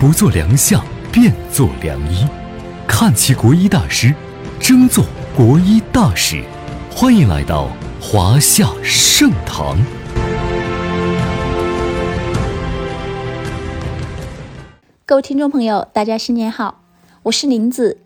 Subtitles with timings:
[0.00, 2.26] 不做良相，便做良医。
[2.88, 4.14] 看齐国医大师，
[4.58, 5.04] 争做
[5.36, 6.42] 国医大使。
[6.90, 7.68] 欢迎来到
[8.00, 9.76] 华夏盛唐。
[15.04, 16.80] 各位听众朋友，大家新年好，
[17.24, 17.98] 我是林子。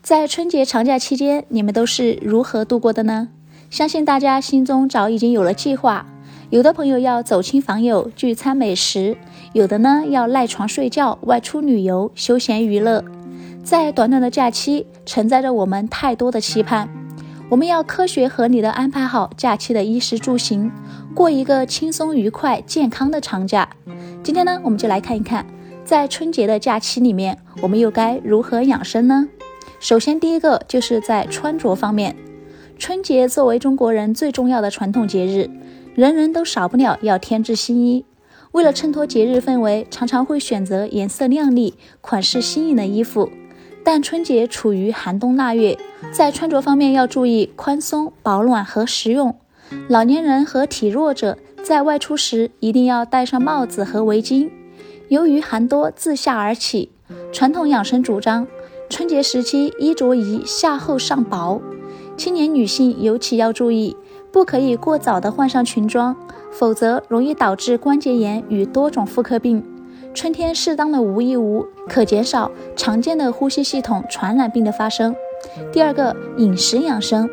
[0.00, 3.28] 在春节长假期间，你们都是如何度过的呢？
[3.68, 6.06] 相信大家心中早已经有了计划。
[6.48, 9.16] 有的朋友要走亲访友、聚餐美食，
[9.54, 13.04] 有的呢要赖床睡觉、外出旅游、休闲娱乐。
[13.62, 16.88] 在短短的假期，承载着我们太多的期盼。
[17.48, 20.72] 我们要科学合理的安排好假期的衣食住行，
[21.14, 23.68] 过一个轻松愉快、健康的长假。
[24.24, 25.46] 今天呢，我们就来看一看，
[25.84, 29.28] 在春节的假期里面，我们又该如何养生呢？
[29.78, 32.16] 首先，第一个就是在穿着方面。
[32.76, 35.48] 春节作为中国人最重要的传统节日，
[35.94, 38.04] 人人都少不了要添置新衣。
[38.54, 43.28] 为了衬托节日氛围，常常会选择颜色亮丽、款式新颖的衣服。
[43.82, 45.76] 但春节处于寒冬腊月，
[46.12, 49.34] 在穿着方面要注意宽松、保暖和实用。
[49.88, 54.48] 老年人和体弱者在外出时一定要戴上帽子和围巾。
[55.08, 56.92] 由于寒多自下而起，
[57.32, 58.46] 传统养生主张
[58.88, 61.60] 春节时期衣着宜下厚上薄。
[62.16, 63.96] 青年女性尤其要注意，
[64.34, 66.16] 不可以过早的换上裙装，
[66.50, 69.64] 否则容易导致关节炎与多种妇科病。
[70.12, 75.14] 春天适当的无一无，可减少常见的呼吸系统传染病的发生。
[75.72, 77.30] 第二个，饮食养生，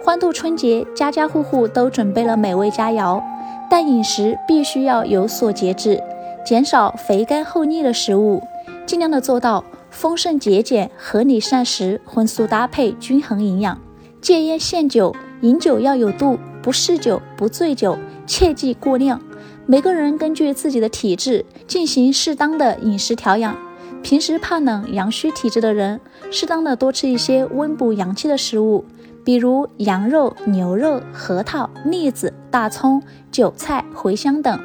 [0.00, 3.20] 欢度春节，家家户户都准备了美味佳肴，
[3.68, 6.00] 但饮食必须要有所节制，
[6.46, 8.40] 减少肥甘厚腻的食物，
[8.86, 13.76] 尽量的做到丰盛节俭、合理膳食、荤素搭配、均衡营养。
[14.20, 19.20] 戒烟限酒，饮酒要有度，不嗜酒，不醉酒，切忌过量。
[19.66, 23.56] 每个人根据自己的体质进行适当的饮食调养。
[24.02, 28.84] 平时怕冷、阳虚体质的人，适当的多吃一些温补阳气的食物，
[29.24, 34.60] 比如羊肉、牛肉、核桃、栗子、大葱、韭菜、茴香等。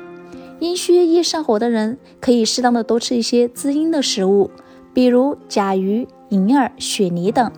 [0.59, 4.49] 阴虚易上火的人，可以适当的多吃一些滋阴的食物，
[4.93, 7.51] 比如甲鱼、银耳、雪梨等。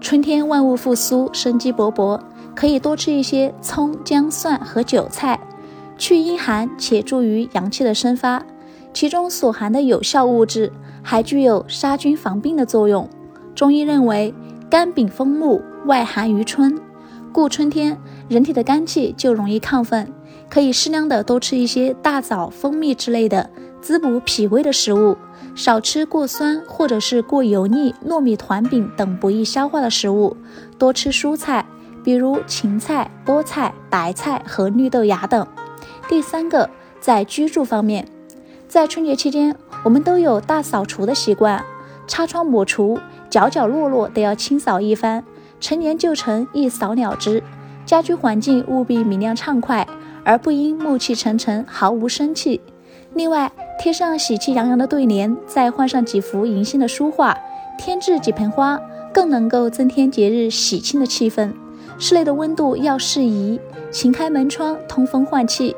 [0.00, 2.20] 春天万物复苏，生机勃勃，
[2.58, 5.38] 可以多吃一些葱、姜、蒜和韭菜。
[5.96, 8.44] 去阴寒且助于阳气的生发，
[8.92, 13.08] 其中所含的有效物质还具有杀菌防病的作用。
[13.54, 14.34] 中医认为，
[14.68, 16.76] 肝禀风木，外寒于春，
[17.32, 17.96] 故春天
[18.28, 20.12] 人体的肝气就容易亢奋，
[20.50, 23.48] 可以适量的多吃一些大枣、蜂蜜之类的
[23.80, 25.16] 滋补脾胃的食物，
[25.54, 30.36] 少吃过酸或者是过油腻糯米团饼等不易消化的食物，
[30.76, 31.64] 多吃蔬菜，
[32.04, 35.46] 比如芹菜、菠菜、白菜和绿豆芽等。
[36.08, 36.68] 第三个，
[37.00, 38.06] 在居住方面，
[38.66, 39.54] 在春节期间，
[39.84, 41.64] 我们都有大扫除的习惯，
[42.06, 42.98] 擦窗抹除，
[43.28, 45.24] 角角落落都要清扫一番，
[45.60, 47.42] 陈年旧尘一扫了之。
[47.84, 49.86] 家居环境务必明亮畅快，
[50.24, 52.60] 而不应暮气沉沉，毫无生气。
[53.14, 57.36] 另外，贴上喜气洋洋的对联，再换上几幅迎新的书画，
[57.78, 58.78] 添置几盆花，
[59.12, 61.52] 更能够增添节日喜庆的气氛。
[62.00, 63.58] 室内的温度要适宜，
[63.90, 65.74] 请开门窗通风换气。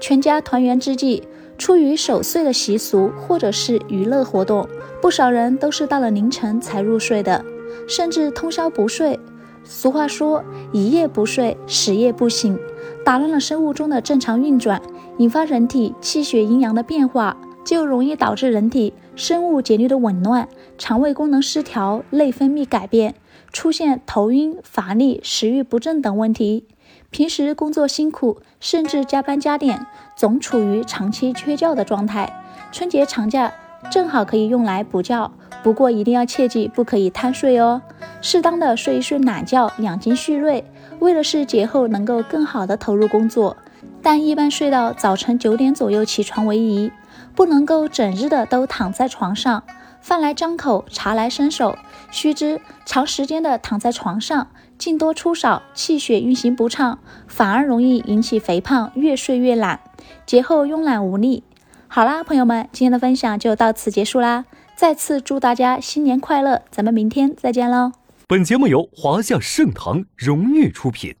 [0.00, 1.22] 全家团圆之际，
[1.58, 4.66] 出于守岁的习俗或者是娱乐活动，
[5.02, 7.44] 不少人都是到了凌晨才入睡的，
[7.86, 9.20] 甚至通宵不睡。
[9.62, 10.42] 俗话说
[10.72, 12.58] “一夜不睡，十夜不醒”，
[13.04, 14.80] 打乱了生物钟的正常运转，
[15.18, 20.48] 引发人体气血阴阳的变化，就容易导致人体生物节律的紊乱，
[20.78, 23.14] 肠胃功能失调，内分泌改变，
[23.52, 26.66] 出现头晕、乏力、食欲不振等问题。
[27.10, 29.86] 平时工作辛苦，甚至加班加点，
[30.16, 32.44] 总处于长期缺觉的状态。
[32.70, 33.52] 春节长假
[33.90, 35.30] 正好可以用来补觉，
[35.62, 37.80] 不过一定要切记不可以贪睡哦。
[38.20, 40.64] 适当的睡一睡懒觉，养精蓄锐，
[40.98, 43.56] 为的是节后能够更好的投入工作。
[44.02, 46.92] 但一般睡到早晨九点左右起床为宜，
[47.34, 49.62] 不能够整日的都躺在床上。
[50.00, 51.76] 饭来张口，茶来伸手。
[52.10, 54.48] 须知，长时间的躺在床上，
[54.78, 59.80] 进多出少，气血运行不畅，反而容易引起肥胖，越睡越懒，
[60.24, 61.44] 节后慵懒无力。
[61.86, 64.44] 好啦，朋友们，今天的分享就到此结束啦！
[64.76, 67.92] 再次祝大家新年快乐，咱们明天再见喽！
[68.26, 71.17] 本节目由华夏盛唐荣誉出品。